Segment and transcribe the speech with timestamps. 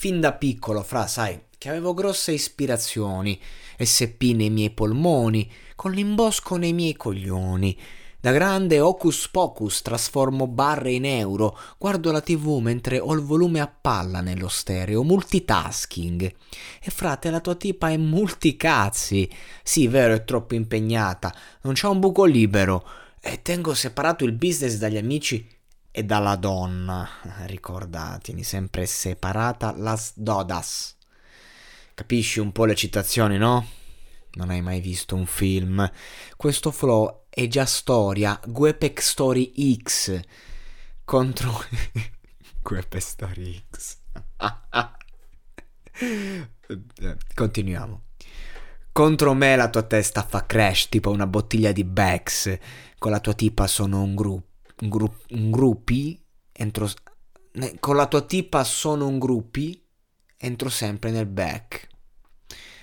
[0.00, 3.38] Fin da piccolo, fra, sai, che avevo grosse ispirazioni,
[3.76, 7.78] SP nei miei polmoni, con l'imbosco nei miei coglioni.
[8.18, 13.60] Da grande hocus pocus trasformo barre in euro, guardo la tv mentre ho il volume
[13.60, 16.34] a palla nello stereo, multitasking.
[16.80, 19.28] E frate, la tua tipa è multicazzi.
[19.62, 22.88] Sì, vero, è troppo impegnata, non c'è un buco libero.
[23.20, 25.46] E tengo separato il business dagli amici
[25.90, 27.08] e dalla donna.
[27.46, 30.96] Ricorda, tieni sempre separata las dodas.
[31.94, 33.66] Capisci un po' le citazioni, no?
[34.32, 35.90] Non hai mai visto un film.
[36.36, 38.40] Questo flow è già storia.
[38.44, 40.20] Guepec Story X
[41.04, 41.64] contro
[42.62, 43.98] Guepec Story X.
[47.34, 48.02] Continuiamo.
[48.92, 52.58] Contro me la tua testa fa crash tipo una bottiglia di Bex.
[52.98, 54.49] Con la tua tipa sono un gruppo
[54.80, 56.88] un gruppi, entro,
[57.78, 59.86] con la tua tipa sono un gruppi,
[60.36, 61.88] entro sempre nel back.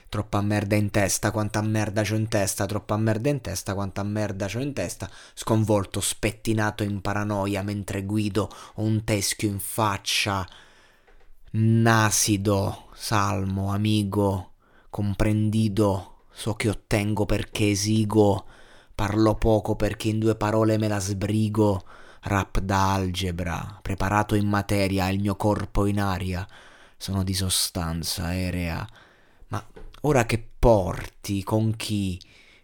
[0.09, 4.47] Troppa merda in testa, quanta merda c'ho in testa, troppa merda in testa, quanta merda
[4.47, 5.09] c'ho in testa.
[5.33, 10.47] Sconvolto, spettinato in paranoia mentre guido, ho un teschio in faccia.
[11.51, 14.53] Nasido, salmo, amigo,
[14.89, 18.45] comprendido, so che ottengo perché esigo
[18.97, 21.83] Parlo poco perché in due parole me la sbrigo.
[22.21, 26.47] Rap da algebra, preparato in materia, il mio corpo in aria.
[26.97, 28.89] Sono di sostanza aerea.
[29.49, 29.63] Ma
[30.01, 32.19] ora che porti, con chi?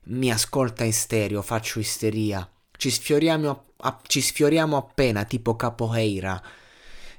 [0.05, 2.49] Mi ascolta in stereo, faccio isteria.
[2.75, 6.41] Ci sfioriamo, a, ci sfioriamo appena, tipo capoeira.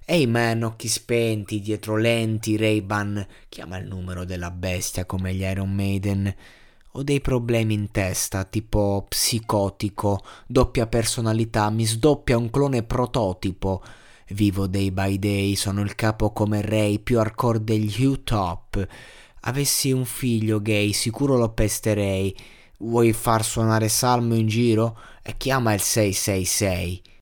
[0.04, 3.24] Ehi man, occhi spenti, dietro lenti, Ray-Ban.
[3.48, 6.34] Chiama il numero della bestia come gli Iron Maiden.
[6.96, 13.82] Ho dei problemi in testa, tipo psicotico, doppia personalità, mi sdoppia un clone prototipo.
[14.28, 18.86] Vivo day by day, sono il capo come Ray, più hardcore degli U-Top.
[19.40, 22.32] Avessi un figlio gay, sicuro lo pesterei.
[22.78, 24.96] Vuoi far suonare salmo in giro?
[25.20, 27.02] E chiama il 666.